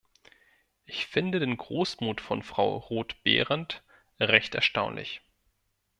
[0.85, 3.83] Ich finde den Großmut von Frau Roth-Behrendt
[4.19, 5.21] recht erstaunlich.